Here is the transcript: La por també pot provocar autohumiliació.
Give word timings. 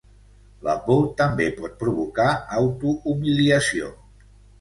La 0.67 0.73
por 0.85 1.01
també 1.19 1.45
pot 1.59 1.75
provocar 1.83 2.25
autohumiliació. 2.61 3.91